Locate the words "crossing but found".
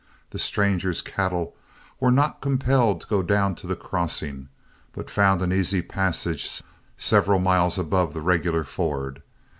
3.75-5.43